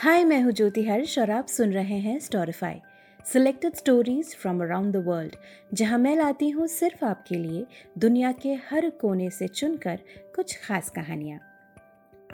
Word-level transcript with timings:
हाय 0.00 0.24
मैं 0.24 0.40
हूँ 0.42 0.52
ज्योति 0.52 0.82
हर्ष 0.82 1.18
और 1.18 1.30
आप 1.30 1.46
सुन 1.46 1.72
रहे 1.72 1.98
हैं 1.98 2.18
Storify 2.18 2.80
selected 3.32 3.74
stories 3.74 4.34
from 4.36 4.62
around 4.62 4.92
the 4.92 4.96
world 4.96 5.34
जहाँ 5.74 5.98
मैं 5.98 6.16
लाती 6.16 6.48
हूँ 6.50 6.66
सिर्फ़ 6.66 7.04
आपके 7.04 7.34
लिए 7.34 7.66
दुनिया 7.98 8.32
के 8.32 8.54
हर 8.70 8.90
कोने 8.90 9.30
से 9.30 9.48
चुनकर 9.48 9.98
कुछ 10.36 10.56
खास 10.62 10.88
कहानियाँ। 10.90 11.38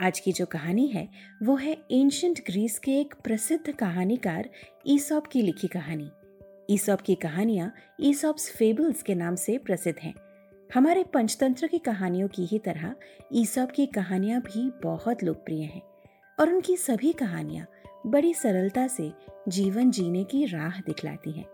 आज 0.01 0.19
की 0.19 0.31
जो 0.31 0.45
कहानी 0.45 0.87
है, 0.87 1.07
वो 1.43 1.55
है 1.55 1.73
एंशंट 1.91 2.39
ग्रीस 2.39 2.79
के 2.79 2.91
एक 2.91 3.15
प्रसिद्ध 3.23 3.71
कहानीकार 3.71 4.49
ईसॉप 4.87 5.27
की 5.27 5.41
लिखी 5.41 5.67
कहानी। 5.67 6.09
ईसॉप 6.69 7.01
की 7.01 7.15
कहानियाँ 7.15 7.73
ईसॉप्स 8.01 8.49
फेबल्स 8.51 9.03
के 9.03 9.15
नाम 9.15 9.35
से 9.35 9.57
प्रसिद्ध 9.57 9.99
हैं। 9.99 10.13
हमारे 10.73 11.03
पंचतंत्र 11.03 11.67
की 11.67 11.79
कहानियों 11.79 12.27
की 12.27 12.45
ही 12.45 12.59
तरह 12.59 12.95
ईसॉप 13.33 13.71
की 13.71 13.85
कहानियाँ 13.85 14.41
भी 14.41 14.71
बहुत 14.83 15.23
लोकप्रिय 15.23 15.63
हैं। 15.63 15.81
और 16.39 16.53
उनकी 16.53 16.77
सभी 16.77 17.13
कहानियाँ 17.13 17.67
बड़ी 18.05 18.33
सरलता 18.33 18.87
से 18.87 19.13
जीवन 19.47 19.91
जीने 19.91 20.23
की 20.23 20.45
राह 20.45 20.79
दिखलाती 20.79 21.31
हैं। 21.31 21.45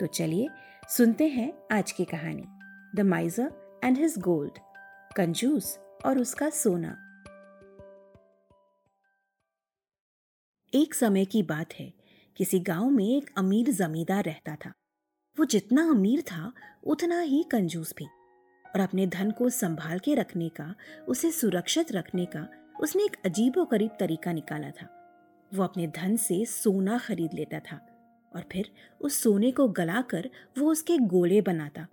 तो 0.00 0.06
चलिए 0.06 0.48
सुनते 0.88 1.26
हैं 1.26 1.52
आज 1.72 1.92
की 1.92 2.04
कहानी। 2.04 2.44
The 2.96 3.00
miser 3.00 3.80
and 3.84 3.98
his 3.98 4.18
gold 4.18 4.52
कंजूस 5.16 5.78
और 6.06 6.18
उसका 6.18 6.50
सोना। 6.50 7.02
एक 10.74 10.94
समय 10.94 11.24
की 11.24 11.42
बात 11.42 11.74
है, 11.74 11.94
किसी 12.36 12.60
गाँव 12.60 12.90
में 12.90 13.16
एक 13.16 13.30
अमीर 13.38 13.70
जमींदार 13.70 14.24
रहता 14.24 14.56
था। 14.56 14.72
वो 15.38 15.44
जितना 15.44 15.90
अमीर 15.90 16.22
था, 16.22 16.52
उतना 16.84 17.20
ही 17.20 17.44
कंजूस 17.52 17.94
भी। 17.96 18.04
और 18.66 18.80
अपने 18.80 19.06
धन 19.06 19.30
को 19.30 19.48
संभाल 19.48 19.98
के 19.98 20.14
रखने 20.14 20.48
का, 20.48 20.74
उसे 21.08 21.30
सुरक्षित 21.30 21.92
रखने 21.92 22.26
का 22.26 22.48
उसने 22.80 23.04
एक 23.04 23.16
अजीबो 23.24 23.64
करीब 23.64 23.90
तरीका 24.00 24.32
निकाला 24.32 24.70
था। 24.70 24.88
वो 25.54 25.62
अपने 25.64 25.86
धन 25.86 26.16
से 26.16 26.44
सोना 26.44 26.98
खरीद 26.98 27.34
लेता 27.34 27.58
था 27.58 27.76
और 28.34 28.44
फिर 28.52 28.70
उस 29.00 29.22
सोने 29.22 29.50
को 29.50 29.68
गलाकर 29.68 30.28
वो 30.58 30.70
उसके 30.70 30.96
गोले 30.98 31.40
बनाता 31.40 31.86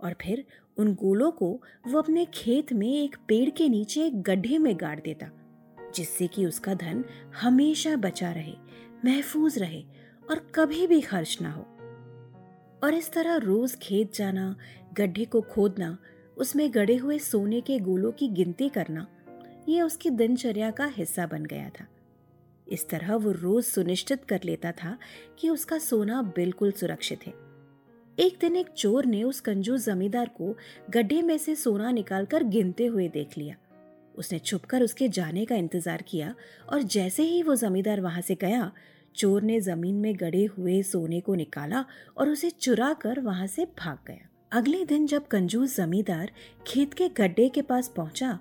और 0.00 0.14
फिर 0.20 0.44
उन 0.76 0.94
गोलों 0.94 1.30
को 1.30 1.62
वो 1.86 1.98
अपने 1.98 2.24
खेत 2.24 2.72
में 2.72 2.88
एक 2.88 3.16
पेड़ 3.28 3.50
के 3.50 3.68
नीचे 3.68 4.06
एक 4.06 4.22
गड्ढे 4.22 4.58
में 4.58 4.76
गाड़ 4.76 5.00
देता, 5.00 5.30
जिससे 5.94 6.26
कि 6.26 6.46
उसका 6.46 6.74
धन 6.74 7.04
हमेशा 7.42 7.96
बचा 7.96 8.32
रहे, 8.32 8.54
महफूज 9.04 9.58
रहे 9.58 9.82
और 10.30 10.52
कभी 10.54 10.86
भी 10.86 11.00
खर्च 11.00 11.38
ना 11.42 11.52
हो। 11.52 11.62
और 12.84 12.94
इस 12.94 13.12
तरह 13.12 13.36
रोज 13.36 13.74
खेत 13.74 14.14
जाना, 14.14 14.56
गड्ढे 14.94 15.24
को 15.24 15.40
खोदना, 15.40 15.98
उसमें 16.36 16.70
गड़े 16.74 16.96
हुए 16.96 17.18
सोने 17.18 17.60
के 17.60 17.78
गोलों 17.78 18.12
की 18.12 18.28
गिनती 18.28 18.68
करना 18.68 19.06
ये 19.70 19.82
उसकी 19.82 20.10
दिनचर्या 20.10 20.70
का 20.70 20.86
हिस्सा 20.86 21.26
बन 21.26 21.44
गया 21.44 21.68
था। 21.70 21.86
इस 22.66 22.88
तरह 22.88 23.14
वो 23.14 23.32
रोज 23.32 23.64
सुनिश्चित 23.64 24.24
कर 24.24 24.40
लेता 24.44 24.72
था 24.72 24.96
कि 25.38 25.48
उसका 25.48 25.78
सोना 25.78 26.20
बिल्कुल 26.36 26.72
सुरक्षित 26.72 27.26
है। 27.26 27.32
एक 28.18 28.36
दिन 28.40 28.56
एक 28.56 28.68
चोर 28.68 29.06
ने 29.06 29.22
उस 29.22 29.40
कंजूस 29.40 29.84
जमींदार 29.84 30.30
को 30.38 30.54
गड्ढे 30.90 31.20
में 31.22 31.36
से 31.38 31.54
सोना 31.54 31.90
निकालकर 31.90 32.42
गिनते 32.44 32.86
हुए 32.86 33.08
देख 33.08 33.36
लिया। 33.38 33.56
उसने 34.14 34.38
छुपकर 34.38 34.82
उसके 34.82 35.08
जाने 35.08 35.44
का 35.44 35.54
इंतज़ार 35.54 36.02
किया 36.02 36.34
और 36.72 36.82
जैसे 36.84 37.22
ही 37.22 37.42
वो 37.42 37.54
जमींदार 37.56 38.00
वहाँ 38.00 38.20
से 38.20 38.34
गया, 38.34 38.70
चोर 39.14 39.42
ने 39.42 39.60
ज़मीन 39.60 39.94
में 39.94 40.14
गड़े 40.16 40.44
हुए 40.58 40.82
सोने 40.82 41.20
को 41.20 41.34
निकाला 41.34 41.84
और 42.16 42.28
उसे 42.28 42.50
चुरा 42.50 42.92
कर 42.92 43.20
वहाँ 43.20 43.46
से 43.46 43.64
भाग 43.78 43.98
गया। 44.06 44.28
अगले 44.52 44.84
दिन 44.84 45.06
जब 45.06 45.26
कंजूस 45.28 45.76
जमींदार 45.76 46.30
खेत 46.66 46.94
के 46.94 47.08
गड्ढे 47.16 47.48
के 47.48 47.62
पास 47.62 47.92
पहुँचा 47.96 48.38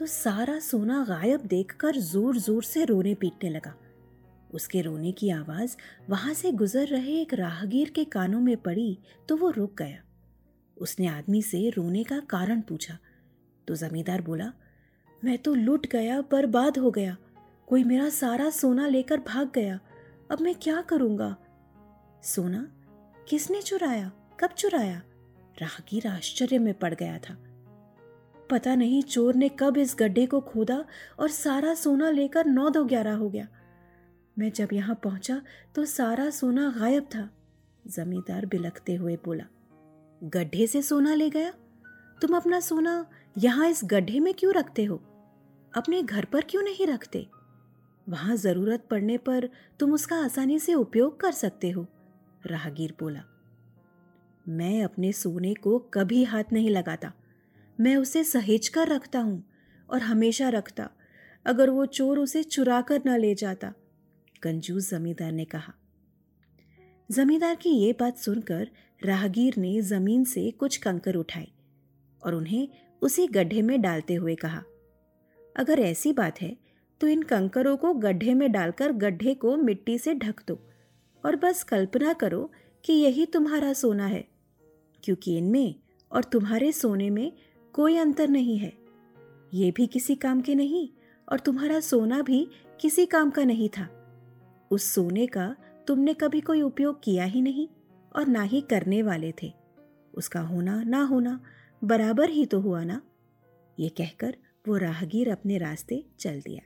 तो 0.00 0.06
सारा 0.06 0.58
सोना 0.58 1.02
गायब 1.04 1.40
देखकर 1.40 1.96
ज़ोर 1.96 2.36
ज़ोर 2.36 2.62
से 2.64 2.84
रोने 2.84 3.14
पीटने 3.14 3.48
लगा। 3.50 3.74
उसके 4.54 4.80
रोने 4.80 5.10
की 5.12 5.28
आवाज़ 5.30 5.76
वहाँ 6.10 6.32
से 6.34 6.52
गुजर 6.52 6.86
रहे 6.86 7.20
एक 7.20 7.34
राहगीर 7.34 7.90
के 7.90 8.04
कानों 8.04 8.40
में 8.40 8.56
पड़ी 8.56 8.98
तो 9.28 9.36
वो 9.36 9.50
रुक 9.50 9.74
गया। 9.78 10.02
उसने 10.76 11.06
आदमी 11.06 11.42
से 11.42 11.68
रोने 11.70 12.04
का 12.04 12.20
कारण 12.20 12.60
पूछा। 12.60 12.96
तो 13.68 13.74
जमींदार 13.74 14.22
बोला, 14.22 14.52
मैं 15.24 15.36
तो 15.38 15.54
लुट 15.54 15.86
गया, 15.86 16.20
बर्बाद 16.20 16.78
हो 16.78 16.90
गया। 16.90 17.16
कोई 17.68 17.84
मेरा 17.84 18.08
सारा 18.08 18.50
सोना 18.50 18.88
लेकर 18.88 19.20
भाग 19.20 19.50
गया। 19.54 19.78
अब 20.30 20.40
मैं 20.40 20.54
क्या 20.54 20.80
करूँगा? 20.80 21.36
सोना? 22.24 22.66
किसने 23.28 23.62
चुराया? 23.62 24.10
कब 24.40 24.50
चुराया? 24.50 25.02
राहगीर 25.62 26.06
आश्चर्य 26.06 26.58
में 26.58 26.74
पड़ 26.74 26.94
गया 26.94 27.18
था। 27.18 27.36
पता 28.50 28.74
नहीं 28.74 29.02
चोर 29.02 29.34
ने 29.34 29.48
कब 29.58 29.76
इस 29.76 29.94
गड्ढे 29.98 30.26
को 30.26 30.40
खोदा 30.40 30.84
और 31.20 31.28
सारा 31.28 31.74
सोना 31.74 32.10
लेकर 32.10 32.46
नौ 32.46 32.68
दो 32.70 32.84
ग्यारह 32.84 33.14
हो 33.14 33.28
गया। 33.30 33.48
मैं 34.36 34.50
जब 34.52 34.68
यहाँ 34.72 34.94
पहुँचा 34.94 35.40
तो 35.74 35.84
सारा 35.84 36.28
सोना 36.30 36.70
गायब 36.78 37.04
था, 37.04 37.28
जमींदार 37.84 38.46
बिलखते 38.46 38.94
हुए 38.94 39.16
बोला, 39.24 39.44
गड्ढे 40.20 40.66
से 40.66 40.82
सोना 40.82 41.14
ले 41.14 41.28
गया? 41.30 41.52
तुम 42.22 42.36
अपना 42.36 42.60
सोना 42.60 43.04
यहाँ 43.36 43.68
इस 43.68 43.80
गड्ढे 43.84 44.20
में 44.20 44.32
क्यों 44.34 44.52
रखते 44.54 44.84
हो? 44.84 44.96
अपने 45.72 46.02
घर 46.02 46.24
पर 46.24 46.44
क्यों 46.50 46.62
नहीं 46.62 46.86
रखते? 46.86 47.26
वहाँ 48.06 48.36
ज़रूरत 48.36 48.86
पड़ने 48.90 49.16
पर 49.18 49.48
तुम 49.80 49.92
उसका 49.92 50.16
आसानी 50.16 50.58
से 50.58 50.74
उपयोग 50.74 51.20
कर 51.20 51.32
सकते 51.32 51.70
हो, 51.70 51.86
राहगीर 52.46 52.94
बोला। 53.00 53.22
मैं 54.46 54.82
अपने 54.84 55.12
सोने 55.12 55.54
को 55.54 55.78
कभी 55.94 56.22
हाथ 56.24 56.52
नहीं 56.52 56.70
लगाता 56.70 57.12
मैं 57.80 57.96
उसे 57.96 58.22
सहेज 58.24 58.68
कर 58.68 58.88
रखता 58.88 59.18
हूँ 59.18 59.42
और 59.88 60.02
हमेशा 60.02 60.48
रखता, 60.48 60.88
अगर 61.46 61.70
वो 61.70 61.86
चोर 61.86 62.18
उसे 62.18 62.42
चुरा 62.42 62.80
कर 62.80 63.02
न 63.06 63.16
ले 63.18 63.34
जाता, 63.34 63.72
कंजूस 64.42 64.90
जमींदार 64.90 65.32
ने 65.32 65.44
कहा। 65.44 65.72
जमींदार 67.10 67.54
की 67.54 67.70
ये 67.70 67.92
बात 68.00 68.18
सुनकर 68.18 68.68
राहगीर 69.02 69.54
ने 69.56 69.80
ज़मीन 69.82 70.24
से 70.24 70.50
कुछ 70.50 70.76
कंकर 70.76 71.14
उठाए 71.14 71.48
और 72.22 72.34
उन्हें 72.34 72.68
उसी 73.02 73.26
गड्ढे 73.26 73.62
में 73.62 73.80
डालते 73.82 74.14
हुए 74.14 74.34
कहा, 74.34 74.62
अगर 75.56 75.80
ऐसी 75.80 76.12
बात 76.12 76.40
है 76.40 76.56
तो 77.00 77.08
इन 77.08 77.22
कंकरों 77.22 77.76
को 77.76 77.92
गड्ढे 77.96 78.34
में 78.34 78.50
डालकर 78.52 78.92
गड्ढे 78.94 79.34
को 79.34 79.56
मिट्टी 79.56 79.98
से 79.98 80.14
ढक 80.14 80.42
दो 80.48 80.58
और 81.24 81.36
बस 81.36 81.62
कल्पना 81.62 82.12
करो 82.12 82.50
कि 82.84 82.92
यही 82.92 83.26
तुम्हारा 83.26 83.72
सोना 83.72 84.06
है, 84.06 84.24
क्योंकि 85.02 85.36
इनमें 85.38 85.74
और 86.10 86.24
तुम्हारे 86.24 86.70
सोने 86.72 87.08
में 87.10 87.32
कोई 87.80 87.96
अंतर 87.96 88.28
नहीं 88.28 88.58
है। 88.58 88.72
ये 89.54 89.70
भी 89.70 89.86
किसी 89.86 90.14
काम 90.14 90.40
के 90.40 90.54
नहीं 90.54 90.88
और 91.28 91.40
तुम्हारा 91.40 91.80
सोना 91.80 92.22
भी 92.22 92.48
किसी 92.80 93.06
काम 93.06 93.30
का 93.30 93.44
नहीं 93.44 93.68
था। 93.68 93.88
उस 94.70 94.84
सोने 94.84 95.26
का 95.26 95.56
तुमने 95.86 96.14
कभी 96.14 96.40
कोई 96.40 96.62
उपयोग 96.62 97.02
किया 97.02 97.24
ही 97.24 97.40
नहीं 97.42 97.66
और 98.16 98.26
ना 98.26 98.42
ही 98.42 98.60
करने 98.60 99.02
वाले 99.02 99.32
थे। 99.42 99.52
उसका 100.14 100.40
होना 100.40 100.82
ना 100.82 101.02
होना 101.02 101.40
बराबर 101.84 102.30
ही 102.30 102.46
तो 102.46 102.60
हुआ 102.60 102.84
ना? 102.84 103.00
ये 103.78 103.88
कहकर 103.88 104.36
वो 104.68 104.76
राहगीर 104.76 105.30
अपने 105.30 105.58
रास्ते 105.58 106.04
चल 106.18 106.40
दिया। 106.40 106.62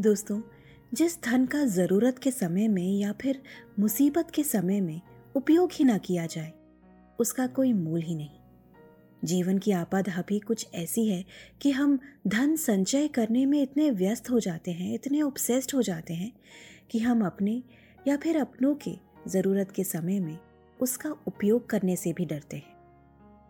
दोस्तों, 0.00 0.40
जिस 0.94 1.22
धन 1.22 1.46
का 1.46 1.64
ज़रूरत 1.64 2.18
के 2.18 2.30
समय 2.30 2.68
में 2.68 2.98
या 2.98 3.12
फिर 3.12 3.42
मुसीबत 3.78 4.30
के 4.30 4.42
समय 4.42 4.80
में 4.80 5.00
उपयोग 5.36 5.70
ही 5.72 5.84
ना 5.84 5.98
किया 5.98 6.26
जाए, 6.26 6.52
उसका 7.18 7.46
कोई 7.46 7.72
मूल 7.72 8.00
ही 8.00 8.14
नहीं। 8.14 8.35
जीवन 9.24 9.58
की 9.58 9.72
आपाधापी 9.72 10.38
कुछ 10.38 10.66
ऐसी 10.74 11.08
है 11.08 11.24
कि 11.62 11.70
हम 11.70 11.98
धन 12.26 12.56
संचय 12.56 13.08
करने 13.08 13.46
में 13.46 13.62
इतने 13.62 13.90
व्यस्त 13.90 14.30
हो 14.30 14.40
जाते 14.40 14.70
हैं, 14.70 14.94
इतने 14.94 15.22
ऑब्सेस्ड 15.22 15.72
हो 15.74 15.82
जाते 15.82 16.14
हैं 16.14 16.32
कि 16.90 16.98
हम 16.98 17.26
अपने 17.26 17.62
या 18.08 18.16
फिर 18.16 18.36
अपनों 18.36 18.74
के 18.74 18.98
ज़रूरत 19.28 19.70
के 19.70 19.84
समय 19.84 20.20
में 20.20 20.38
उसका 20.80 21.10
उपयोग 21.26 21.70
करने 21.70 21.96
से 21.96 22.12
भी 22.12 22.24
डरते 22.24 22.56
हैं। 22.56 22.76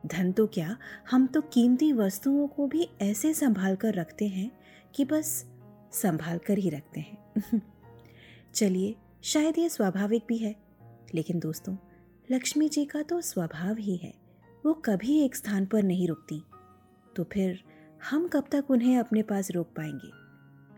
धन 0.06 0.32
तो 0.32 0.46
क्या, 0.46 0.76
हम 1.10 1.26
तो 1.26 1.40
कीमती 1.40 1.92
वस्तुओं 1.92 2.48
को 2.48 2.66
भी 2.66 2.88
ऐसे 3.00 3.34
संभाल 3.34 3.76
कर 3.76 3.94
रखते 3.94 4.26
हैं 4.26 4.50
कि 4.94 5.04
बस 5.04 5.46
संभाल 5.92 6.38
कर 6.38 6.58
ही 6.58 6.70
रखते 6.70 7.00
हैं। 7.00 7.62
चलिए, 8.54 8.94
शायद 9.22 9.58
ये 9.58 9.68
स्वाभाविक 9.68 10.22
भी 10.28 10.38
है, 10.38 10.56
लेकिन 11.14 11.38
दोस्तों, 11.38 11.76
लक्ष्मी 12.30 12.68
जी 12.68 12.84
का 12.84 13.02
तो 13.02 13.20
स्वभाव 13.20 13.76
ही 13.76 13.96
है। 13.96 14.25
वो 14.66 14.74
कभी 14.74 15.20
एक 15.20 15.36
स्थान 15.36 15.66
पर 15.66 15.82
नहीं 15.82 16.08
रुकती। 16.08 16.42
तो 17.16 17.24
फिर 17.24 17.62
हम 18.10 18.28
कब 18.28 18.44
तक 18.52 18.70
उन्हें 18.70 18.98
अपने 18.98 19.22
पास 19.22 19.50
रोक 19.50 19.66
पाएँगे? 19.66 20.10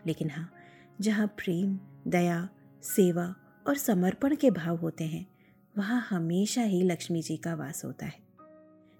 लेकिन 0.06 0.30
हाँ 0.30 0.52
जहाँ 1.00 1.26
प्रेम, 1.26 1.78
दया, 2.08 2.48
सेवा 2.82 3.34
और 3.66 3.76
समर्पण 3.76 4.36
के 4.36 4.50
भाव 4.50 4.76
होते 4.76 5.04
हैं, 5.04 5.26
वहाँ 5.78 6.06
हमेशा 6.10 6.62
ही 6.62 6.82
लक्ष्मी 6.82 7.22
जी 7.22 7.36
का 7.36 7.54
वास 7.54 7.84
होता 7.84 8.06
है। 8.06 8.18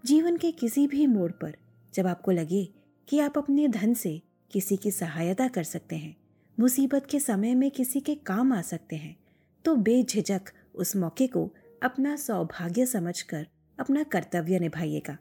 जीवन 0.04 0.36
के 0.36 0.52
किसी 0.52 0.86
भी 0.86 1.06
मोड़ 1.06 1.32
पर 1.32 1.56
जब 1.94 2.06
आपको 2.06 2.30
लगे 2.30 2.74
कि 3.08 3.18
आप 3.18 3.38
अपने 3.38 3.68
धन 3.68 3.94
से 3.94 4.22
किसी 4.50 4.76
की 4.76 4.90
सहायता 4.90 5.48
कर 5.48 5.62
सकते 5.62 5.96
हैं, 5.96 6.16
मुसीबत 6.60 7.06
के 7.10 7.20
समय 7.20 7.54
में 7.54 7.70
किसी 7.70 8.00
के 8.00 8.14
काम 8.14 8.52
आ 8.52 8.62
सकते 8.62 8.96
हैं 8.96 9.16
तो 9.64 9.76
बेझिझक 9.76 10.42
उस 10.74 10.96
मौके 10.96 11.26
को 11.26 11.54
अपना 11.82 12.16
सौभाग्य 12.16 12.86
समझकर 12.86 13.46
अपना 13.78 14.02
कर्तव्य 14.02 14.58
निभाइएगा। 14.58 15.18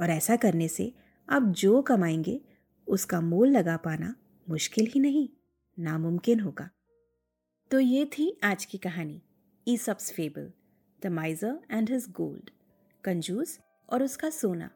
और 0.00 0.10
ऐसा 0.10 0.36
करने 0.36 0.68
से 0.68 0.92
आप 1.28 1.42
जो 1.42 1.82
कमाएँगे, 1.82 2.40
उसका 2.88 3.20
मोल 3.20 3.48
लगा 3.48 3.76
पाना 3.76 4.14
मुश्किल 4.48 4.86
ही 4.86 5.00
नहीं, 5.00 5.28
नामुमकिन 5.78 6.40
होगा। 6.40 6.70
तो 7.70 7.80
ये 7.80 8.04
थी 8.04 8.40
आज 8.44 8.64
की 8.64 8.78
कहानी 8.78 9.22
Aesop's 9.76 10.12
fable 10.12 10.52
the 11.02 11.06
miser 11.06 11.58
and 11.70 11.90
his 11.90 12.06
gold 12.10 12.50
कंजूस 13.04 13.58
और 13.92 14.02
उसका 14.02 14.30
सोना। 14.30 14.70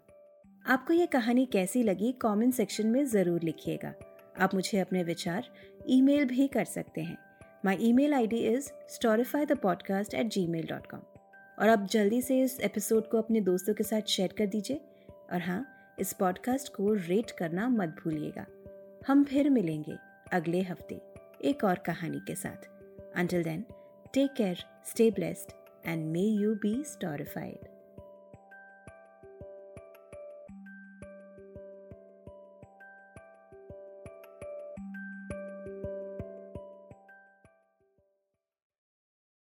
आपको 0.67 0.93
ये 0.93 1.07
कहानी 1.07 1.47
कैसी 1.47 1.83
लगी 1.83 2.13
कमेंट 2.13 2.55
सेक्शन 2.55 2.87
में 2.87 3.05
ज़रूर 3.05 3.43
लिखिएगा। 3.43 3.95
आप 4.41 4.55
मुझे 4.55 4.79
अपने 4.79 5.03
विचार 5.05 5.49
ईमेल 5.89 6.25
भी 6.25 6.49
कर 6.49 6.65
सकते 6.65 7.01
हैं। 7.01 7.19
My 7.65 7.77
email 7.93 8.15
I 8.15 8.27
D 8.27 8.37
is 8.37 8.71
Storify 8.89 9.47
the 9.47 9.53
podcast 9.53 10.15
at 10.15 10.27
Gmail 10.47 10.67
dot 10.67 10.87
com 10.87 11.01
और 11.59 11.69
आप 11.69 11.89
जल्दी 11.91 12.23
से 12.23 12.41
इस 12.41 12.61
एपिसोड 12.61 13.09
को 13.09 13.19
अपने 13.19 13.41
दोस्तों 13.41 13.75
के 13.75 13.85
साथ 13.85 14.01
शेयर 14.01 14.35
कर 14.39 14.47
दीजिए। 14.47 14.81
और 15.33 15.41
हाँ 15.41 15.67
इस 15.99 16.13
पॉडकास्ट 16.13 16.75
को 16.75 16.93
रेट 16.93 17.31
करना 17.31 17.69
मत 17.69 17.89
भूलिएगा। 17.89 18.47
हम 19.09 19.25
फिर 19.25 19.51
मिलेंगे 19.51 19.97
अगले 20.33 20.63
हफ़्ते 20.63 21.01
एक 21.45 21.65
और 21.65 21.79
कहानी 21.79 22.21
के 22.21 22.35
साथ। 22.35 22.69
Until 23.17 23.43
then 23.43 23.65
take 24.15 24.33
care 24.33 24.65
stay 24.87 25.11
blessed 25.11 25.53
and 25.87 26.07
may 26.13 26.21
you 26.21 26.55
be 26.55 26.85
storified 26.87 27.74